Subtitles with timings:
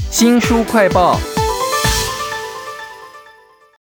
[0.00, 1.18] 新书快报。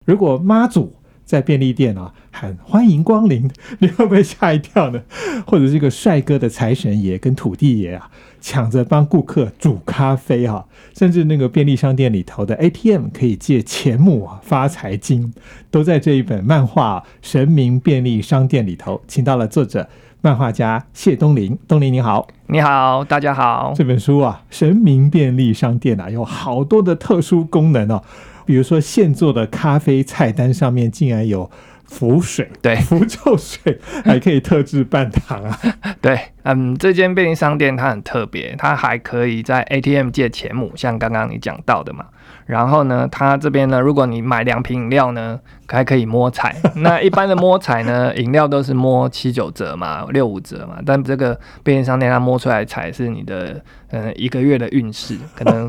[0.05, 3.49] 如果妈祖在便利店啊喊欢迎光临，
[3.79, 5.01] 你会不会吓一跳呢？
[5.45, 8.09] 或者这个帅哥的财神爷跟土地爷啊，
[8.41, 10.65] 抢着帮顾客煮咖啡啊，
[10.97, 15.31] 甚至那个便利商店里头的 ATM 可以借钱母啊发财经，
[15.69, 19.87] 都在这一本漫画《神明便利商店》里头，请到了作者
[20.23, 21.57] 漫画家谢东林。
[21.67, 23.73] 东林你好，你好，大家好。
[23.75, 28.03] 这本书啊，《神明便利商店》啊，有好多的特殊功能哦。
[28.45, 31.49] 比如说现做的咖啡菜单上面竟然有
[31.85, 35.57] 符水，对符咒水，还可以特制半糖啊。
[35.99, 42.05] 对，嗯，这间便利商店它很特别，它还可以在 ATM 借钱母，像刚刚你讲到的嘛。
[42.51, 46.53] 然后呢，它这边呢，如果你买两瓶饮料呢，还可以摸彩。
[46.75, 50.79] 那一般的摸彩呢，饮料都是摸七九折嘛，六五折嘛。
[50.85, 55.65] 但这个便利商店它摸出来彩是你的，嗯，一个月的运势，可能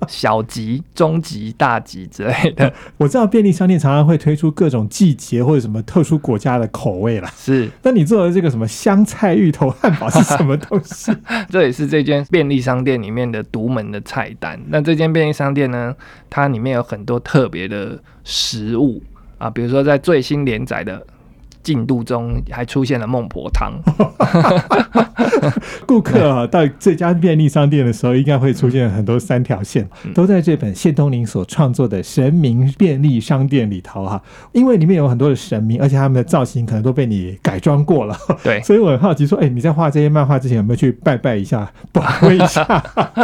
[0.06, 2.72] 小吉、中吉、大吉之类的。
[2.98, 7.28] 我知道便利商店常常会推出各种季节或者什么特殊国家的口味啦。
[7.36, 11.12] 是，那你做的这个什么香菜芋头汉堡是什么东西？
[11.50, 14.60] 这也是这间便利商店里面的独门的菜单。
[14.68, 15.94] 那这间便利商店呢，
[16.30, 19.02] 它里面有很多特别的食物
[19.38, 21.04] 啊，比如说在最新连载的
[21.68, 23.70] 进度中，还出现了孟婆汤。
[25.86, 34.22] 顾客啊，到这家便利商店的时候，应该会出现很多三条线，都在这本谢东林所创作的《神明便利商店》里头哈。
[34.52, 38.16] 因为里面有很多的神明，而且他们的造型可能都被你改装过了。
[38.42, 42.64] 对， 所以我很好奇，说，哎，你在画这些漫画之前，有没有去拜拜一下，保卫一下？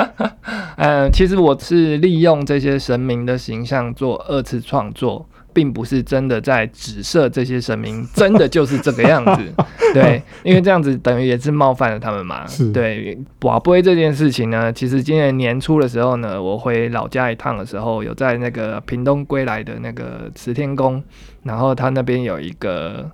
[0.76, 5.26] 呃，其实我是利用这些神明的形象做二次创作。
[5.54, 9.54] 并不是真的在指涉这些神明， 真的就是这个样子，
[9.94, 12.44] 对，因为这样子等于也是冒犯了他们嘛。
[12.74, 21.02] 对，寡杯这件事情呢，其实今年年初的时候呢，我回老家一趟的时候，有在那个屏东归来的那个慈天宫，
[21.44, 23.10] 然后他那边有一个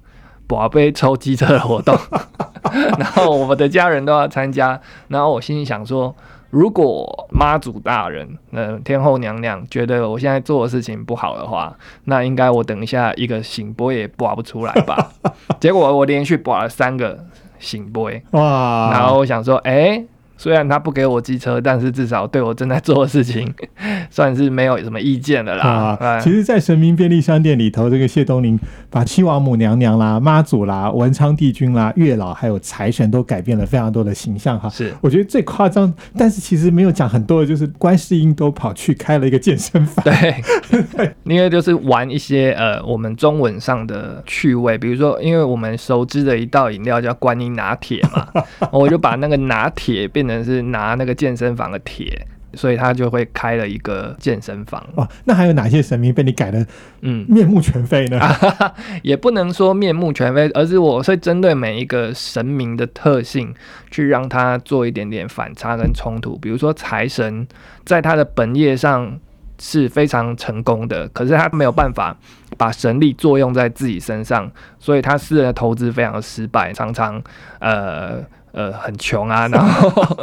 [0.48, 1.96] 寡杯抽机车的活动，
[2.98, 6.16] 然后我们的家人都要参加，然后我心里想说。
[6.50, 11.74] 如果妈祖大人、呃天后娘娘觉得我现在做的事情不好的话，
[12.04, 15.12] 那应该我等一下一个醒波也拔不出来吧？
[15.60, 17.24] 结果我连续拔了三个
[17.58, 18.90] 醒波，哇！
[18.92, 20.04] 然后我想说，哎。
[20.40, 23.52] 虽然他不给我机车，但是至少对我正在做的事情，
[24.08, 25.98] 算是没有什么意见的啦。
[26.00, 28.58] 啊，其实，在神明便利商店里头，这个谢东林
[28.88, 34.66] 把七王母娘娘啦、妈祖啦、文昌帝君啦、月老还有财神都改变了非常多的形象哈。
[34.70, 40.02] 是，我觉得最夸张，但是其实没有讲很多的，就是观世音都跑去开了一个健身房。
[40.02, 40.42] 对，
[41.24, 48.26] 因为就是玩一些呃我们中文上的趣味，比如说，因为我们熟知的一道饮料叫观音拿铁嘛，
[48.72, 50.29] 我就把那个拿铁变。
[50.30, 54.84] 能是拿那个健身房的铁，所以他就会开了一个健身房。
[54.94, 56.66] 哇，那还有哪些神明被你改的
[57.02, 58.20] 嗯面目全非呢？
[59.02, 63.54] 也不能说面目全非，而是我会针对每一个神明的特性，
[63.90, 66.36] 去让他做一点点反差跟冲突。
[66.38, 67.46] 比如说财神，
[67.84, 69.18] 在他的本业上
[69.60, 72.16] 是非常成功的，可是他没有办法
[72.56, 77.22] 把神力作用在自己身上，所以他私人的投资非常的失败，常常
[77.60, 78.24] 呃。
[78.52, 80.16] 呃，很穷啊， 然后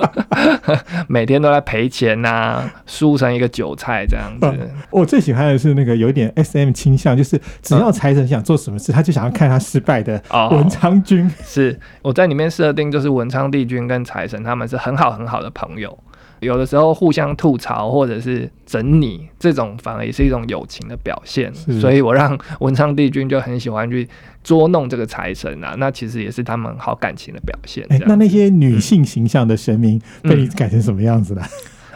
[1.08, 4.70] 每天都在赔钱呐，输成一个韭菜这样子。
[4.90, 10.22] 我最喜欢的是那个有点 S M 倾向，就是只要财神想做什么事，他就想要看他失败的
[10.52, 11.30] 文昌君。
[11.44, 15.98] 是我在里面设定，就是文昌帝君跟财神他们是很好很好的朋友。
[16.40, 21.54] 有的时候互相吐槽或者是整你，这种反而也是一种友情的表现。
[21.54, 24.08] 所以我让文昌帝君就很喜欢去
[24.44, 27.86] 捉弄这个财神啊，那其实也是他们好感情的表现。
[28.06, 31.44] 那那些女性形象的神明被你改成什么样子了？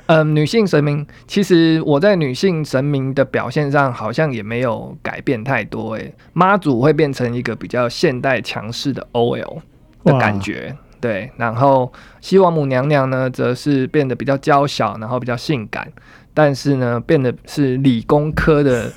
[0.08, 5.94] 嗯， 女性神明其实我在女性神明的表现上好像也没有改变太多。
[5.94, 9.60] 诶，妈祖会变成一个比较现代强势的 OL
[10.04, 10.76] 的感觉。
[11.02, 11.92] 对，然后
[12.22, 15.92] 西王母娘娘呢，则是变得比较娇小，然后比较性感，
[16.34, 18.90] 但是呢，变得是理工科的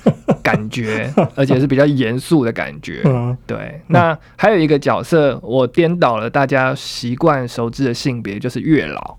[0.43, 3.01] 感觉， 而且是比较严肃的感觉。
[3.47, 9.17] 对，那还有一个角色，我颠倒了大家习惯熟知的性别，就是月老。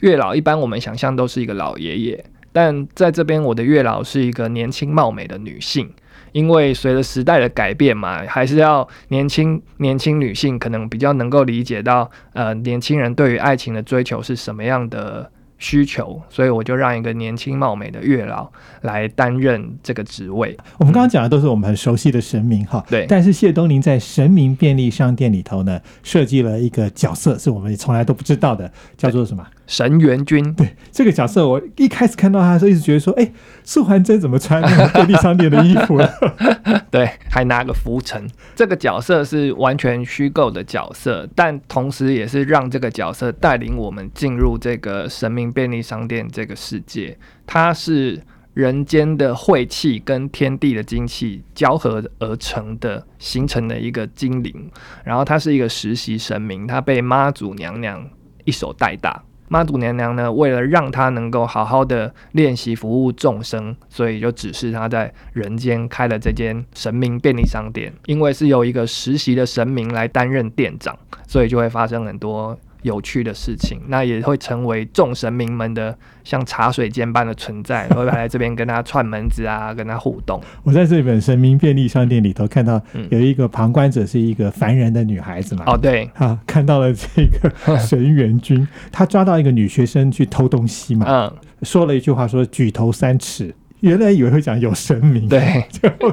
[0.00, 5.90] 月老一般我们想象都是一个老爷爷，但在这边我的月老是一个年轻貌美的女性。
[6.36, 18.46] 因为随着时代的改变嘛，还是要年轻年轻女性可能比较能够理解到，呃，年轻人对于爱情的追求是什么样的需求，所以我就让一个年轻貌美的月老
[18.82, 20.54] 来担任这个职位。
[20.76, 23.06] 我们刚刚讲的都是我们很熟悉的神明哈，对。
[23.08, 29.42] 但是谢东林在神明便利商店里头呢，设计了一个角色，是我们从来都不知道的，叫做什么？
[29.66, 30.54] 神元君。
[30.54, 33.32] 对这个角色，我一开始看到他的时候，一直觉得说，哎，
[33.64, 36.00] 素还真怎么穿那个 便利商店的衣服？
[36.90, 38.26] 对，还拿个浮尘。
[38.54, 47.18] 这个角色是完全虚构的角色，但同时也是让这个角色带领我们进入这个神明便利商店这个世界。
[47.46, 48.22] 它是。
[48.56, 54.70] 人间的晦气跟天地的精气交合而成的，形成的一个精灵。
[55.04, 58.02] 然后他是一个实习神明，他被妈祖娘娘
[58.46, 59.22] 一手带大。
[59.48, 67.92] 妈祖娘娘呢，为了让她能够好好的练习服务众生，所以就指示她在人间开了这间神明便利商店。
[68.06, 70.96] 因为是由一个实习的神明来担任店长，
[71.26, 72.58] 所以就会发生很多。
[72.86, 80.40] 有趣的事情，那也会成为众神明们的像茶水间般的存在， 会来这边跟他串门子啊，跟他互动。
[80.62, 82.80] 我在这本神明便利商店里头看到
[83.10, 85.64] 有一个旁观者是一个凡人的女孩子嘛？
[85.66, 91.06] 哦，对，啊，看到了这个神元君，他抓到一个女学生去偷东西嘛？
[91.08, 93.54] 嗯，说了一句话说举头三尺。
[93.80, 96.12] 原来以为会讲有神明，对，最后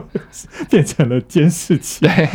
[0.69, 2.05] 变成了监视器。
[2.05, 2.29] 对，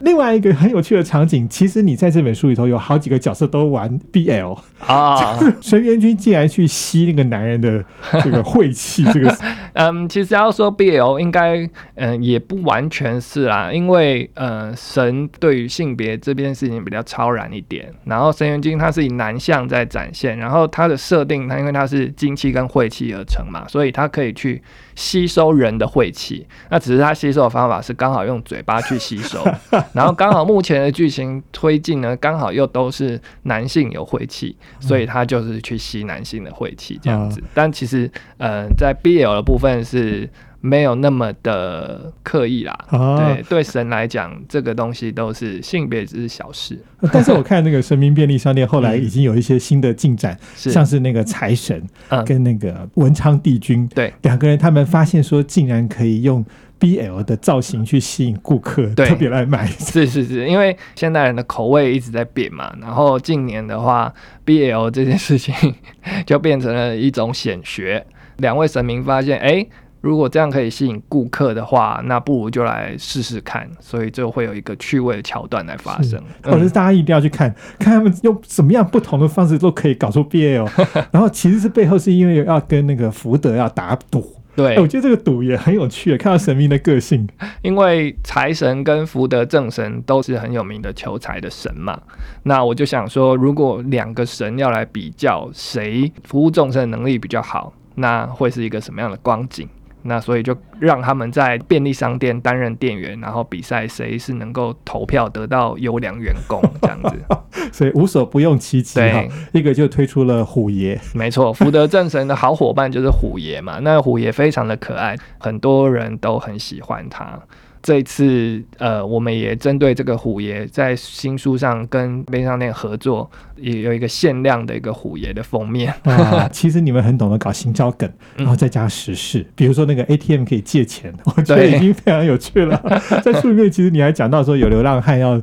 [0.00, 7.84] 另外一个很有趣的场景，其实你在这本书里头有好几个角色都玩 BL 啊，神元君竟然去吸那个男人的
[8.22, 9.36] 这个晦气，这个
[9.74, 24.60] 嗯，其实要说 BL 应该嗯也不完全是啦，因为呃神对于性别这件事情比较超然一点，然后神元君他是以男相在展现，然后他的设定他因为他是精气跟晦气而成嘛，所以他可以去。
[24.94, 29.44] 吸收人的晦气，那只是他吸收的方法是刚好用嘴巴去吸收，
[29.92, 37.42] 然后刚好目前的剧情推进呢，刚好又都是男性有晦气，所以他就是去吸男性的晦气这样子。
[37.52, 40.28] 但其实，呃，在 BL 的部分是。
[40.66, 46.78] 没有那么的刻意啦，对对，神来讲，这个东西都是性别只是小事。
[47.12, 51.86] 但是我看那个神明便利商店 后来已经有一些新的进展，像是那个财神
[52.24, 56.42] 跟那个文昌帝君，对两个人，他们发现说竟然可以用
[56.80, 59.66] BL 的造型去吸引顾客，特别来买。
[59.76, 64.10] 是是是，因为现代人的口味一直在变嘛，然后近年的话
[64.46, 65.54] ，BL 这件事情
[66.24, 68.06] 就变成了一种显学。
[68.38, 69.66] 两位神明发现，哎。
[70.04, 76.22] 如果这样可以吸引顾客的话，那不如就来试试看，所以就会有一个趣味的桥段来发生。
[76.42, 80.68] 或者是大家一定要去看 看他们用什么样不同的方式都可以搞出 BL，
[81.10, 84.36] 然后其实是背后是因为要跟那个福德要打赌。
[84.56, 87.26] 对，我觉得这个赌也很有趣，看到神明的个性。
[87.62, 92.00] 因为财神跟福德正神都是很有名的求财的神嘛，
[92.44, 99.68] 那我就想说，如果两个神要来比较谁服务众生的能力比较好，那会是一个什么样的光景？
[100.06, 109.24] 那所以就让他们在便利商店担任店员，然后比赛谁是能够投票得到优良员工 这样子，所以无所不用其极哈。
[109.52, 113.78] 一个就推出了虎爷，没错，福德正神的好伙伴就是虎爷嘛。
[113.80, 117.38] 那虎爷非常的可爱，很多人都很喜欢他。
[117.84, 125.92] 这一次，呃，我们也针对这个虎爷，在新书上跟便利商店合作，也有一个限量的一个虎爷的封面。
[126.04, 132.82] 啊，其实你们很懂得搞行销梗，然后再加时事，比如说那个 ATM 可以借钱，我觉得已经非常有趣了。
[133.22, 135.38] 在书里面，其实你还讲到说有流浪汉要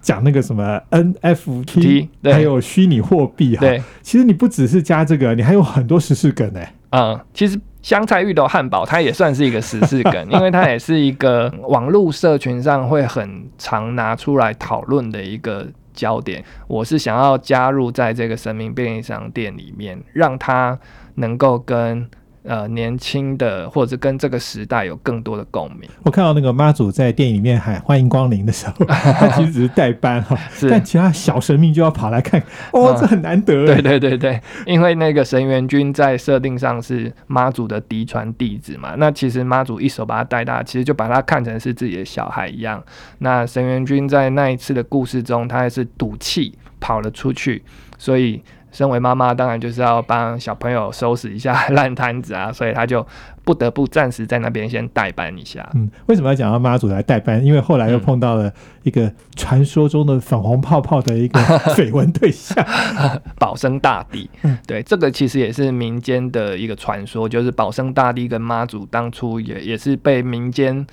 [0.00, 3.66] 讲那个什么 NFT，还有虚拟货币哈。
[4.00, 6.74] 其实你不只是加这个，你还有很多时事梗哎。
[6.92, 7.60] 嗯，其实。
[7.82, 16.42] 香菜芋头汉堡，它也算是一个时事梗， 因为它也是一个网络社群上会很常拿出来讨论的一个焦点。
[16.68, 20.78] 我是想要加入在这个神明便利商店里面，让它
[21.16, 22.08] 能够跟。
[22.44, 25.88] 呃，年轻的或者跟这个时代有更多的共鸣。
[26.02, 30.36] 我看到那个妈祖在电影里面喊“欢迎光临”的时候， 他其实只是代班哈，
[30.68, 33.64] 但其他小神明就要跑来看， 哦，这很难得。
[33.66, 42.82] 对对对对，因为那个神元君在设定上是妈祖的嫡传弟子嘛，那其实妈祖一手把他带大，其实就把他看成是自己的小孩一样。
[43.18, 47.62] 那神元君在那一次的故事中，他还是赌气跑了出去，
[47.96, 48.42] 所以。
[48.72, 53.06] 身为妈妈，当然就是要帮小朋友收拾一下 烂摊子啊，所以他就
[53.44, 55.68] 不得不暂时在那边先代班一下。
[55.74, 57.44] 嗯，为什么要讲到妈祖来代班？
[57.44, 58.52] 因为后来又碰到了
[58.82, 61.38] 一个传说中的粉红泡泡的一个
[61.76, 62.64] 绯闻对象——
[63.38, 64.28] 保生大帝。
[64.66, 70.86] 对，这个其实也是民间的一个传说，就是保生大帝跟妈祖当初也也是被民间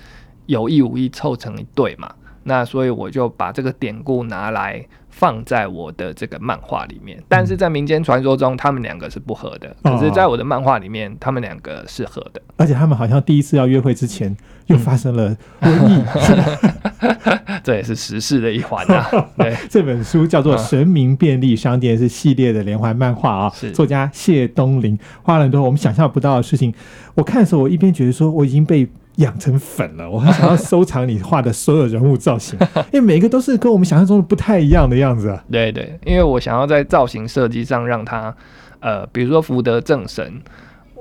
[0.46, 2.12] 有意无意凑成一对嘛。
[2.42, 7.22] 那所以我就把这个典故拿来放在我的这个漫画里面。
[7.28, 12.40] 但是在民间传说中，他们两个是不合的，哦可是在我的漫画里面，他们两个是合的。
[12.56, 14.34] 而且他们好像第一次要约会之前
[14.66, 16.02] 又发生了瘟疫。
[17.62, 19.06] 这也是时事的一环啊。
[19.36, 23.52] 对，这本书叫做《神明便利商店》，是系列的连环漫画啊。
[23.54, 26.72] 是作家谢东林花了很多我们想象不到的事情。
[27.14, 28.88] 我看的时候，我一边觉得说我已经被
[29.20, 32.58] 养成粉了，我很想要收藏你画的所有人物造型，
[32.92, 35.44] 因为每个都是跟我们想象中的不太一样的样子啊。
[35.50, 38.34] 对对，因为我想要在造型设计上让他，
[38.80, 40.40] 呃，比如说福德正神，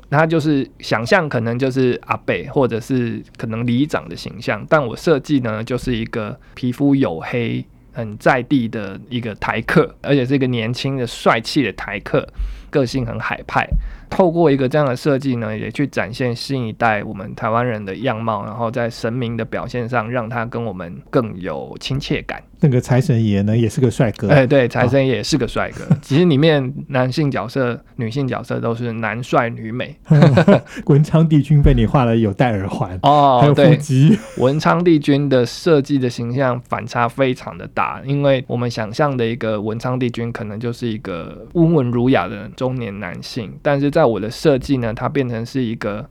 [0.09, 12.27] 他就是想象可能就是阿贝或者是可能里长的形象，但我设计呢就是一个皮肤黝黑、很在地的一个台客，而且是一个年轻的帅气的台客，
[12.69, 13.67] 个性很海派。
[14.09, 22.41] 透过一个这样的设计呢，也去展现新一代我们台湾人的样貌，然后在神明的表现上，让他跟我们更有亲切感。
[22.61, 24.27] 那个财神爷呢，也是个帅哥。
[24.29, 25.85] 哎、对，财神也是个帅哥。
[26.01, 29.95] 其实里面男性角色、女性角色都是男帅女美。
[30.87, 34.17] 文昌帝君被你画了有戴耳环，还哦有，腹对，肌。
[34.37, 46.09] 文昌帝君的设计的形象反差非常的大，因为我们想象的一个文昌帝君可能就是一个温文儒雅的中年男性，但是在我的设计呢，他变成是一个。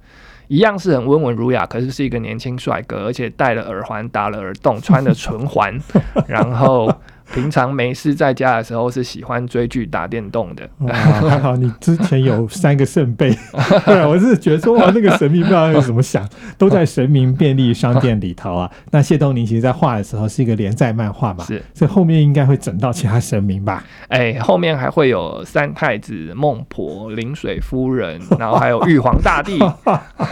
[0.51, 5.79] 一样是很温文儒雅，可是是一个年轻帅哥，而且戴了耳环、打了耳洞、穿了唇环，
[6.27, 6.91] 然后
[7.35, 10.68] 平常没事在家的时候是喜欢追剧、打电动的。
[10.78, 13.37] 哇，还好你之前有三个圣杯，
[13.87, 18.70] 对我是觉得说哇，那个神明不知道有怎么想，都在神明便利商店里头啊。
[18.90, 23.85] 那谢东宁其实在画的时候是一个连载漫画嘛，是，所以后面应该会整到其他神明吧？
[24.08, 29.58] 哎，后面还会有三太子、孟婆、临水夫人，然后还有玉皇大帝。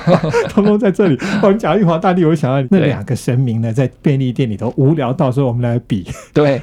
[0.49, 1.19] 通通在这里。
[1.43, 6.07] 我们讲玉皇大帝，我想到那两个神明呢，在便利店里头无聊，到时候我们来比。
[6.33, 6.61] 对，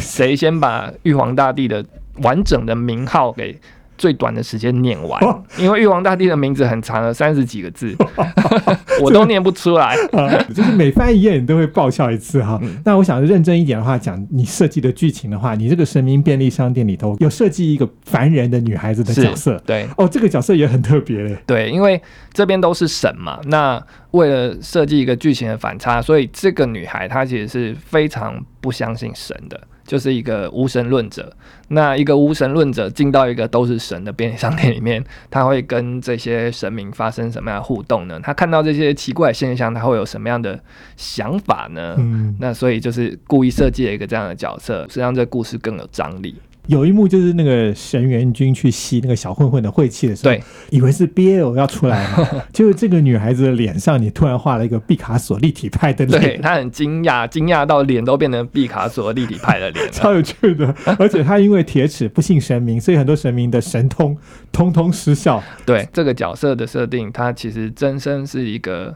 [0.00, 1.84] 谁先把玉皇大帝的
[2.22, 3.58] 完整的名号给
[4.02, 5.22] 最短的时间念完？
[5.56, 7.94] 因为玉皇大帝的名字很长了，三十几个字，
[9.00, 9.94] 我都念不出来。
[10.10, 12.58] 啊，就是每翻一页你都会爆笑一次哈。
[12.60, 19.56] 嗯那我想认真一点的话讲，你设计的剧情的话，你这个神明便利商店里头有设计一个凡人的女孩子的角色。
[19.64, 21.36] 对哦，这个角色也很特别嘞。
[21.46, 23.80] 对，因为这边都是神嘛，那
[24.10, 31.34] 为了设计一个剧情的反差，所以这个女孩她其实是非常不相信神的，就是一个无神论者。
[31.68, 38.20] 那一个无神论者进到一个都是神的便利商店里面，他会跟这些神明发生什么样的互动呢？
[38.22, 40.58] 他看到这些奇怪现象，他会有什么样的
[40.96, 41.94] 想法呢？
[41.98, 46.36] 嗯，那所以就是故意设计了一个这样的角色，是让这故事更有张力。
[46.68, 56.54] 有一幕就是那个神元君去吸那个小混混的晦气的时候，对，以为是 BL 要出来嘛， 就是这个女孩子的脸上你突然画了一个毕卡索立体派的脸对她。
[56.54, 59.86] 很惊讶，惊讶到脸都变成毕卡索立体派的脸。
[59.90, 64.16] 超有趣的，而且她因为铁齿不信神明，所以很多神明的神通
[64.52, 65.42] 通通失效。
[65.66, 68.94] 对这个角色的设定，她其实真身是一个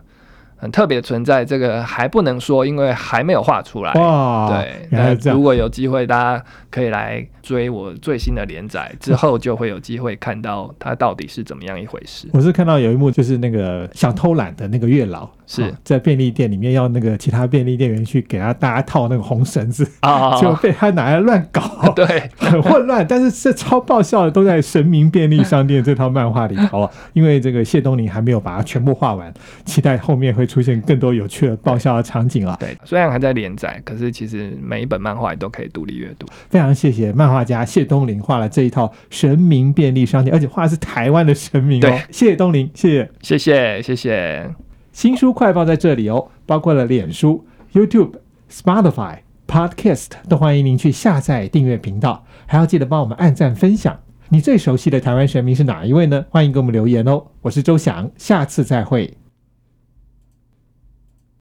[0.57, 3.93] 很特别的存在，这个还不能说，因为还没有画出来。
[3.95, 4.89] 哇，对。
[4.91, 12.29] 那如果有机会，大家可以来追我最新的连载，之后就会有机会看到它到底是怎么样一回事。
[12.33, 21.63] 我是看到有一幕，就是那个想偷懒的那个月老，是哦在便利店里面要那个其他便利店员去给他大家套那个红绳子，啊， 就被他拿来乱搞，
[21.95, 23.07] 对，很混乱。
[23.09, 26.91] 但是这超爆笑的，都在《神明便利商店》这套漫画里头啊。
[27.15, 29.33] 因为这个谢东林还没有把它全部画完，
[29.65, 32.57] 期待后面会出现更多有趣的爆笑的场景啊。
[32.59, 36.27] 对，虽然还在连载，可是其实每一本漫画也都可以独立阅读。
[36.51, 41.99] 非常谢谢漫画家谢东林画了这一套《神明便利商店》，而且画的是台湾的神明哦对。
[42.11, 43.11] 谢谢东林，谢谢。
[43.23, 44.66] 谢谢，谢谢。
[44.97, 48.13] 新书快报在这里哦，包括了脸书、YouTube、
[48.51, 53.95] Spotify、Podcast，都欢迎您去下载订阅频道，还要记得帮我们按赞分享。
[54.31, 56.25] 你最熟悉的台湾神明是哪一位呢？
[56.31, 57.23] 欢迎给我们留言哦。
[57.43, 59.19] 我是周翔，下次再会。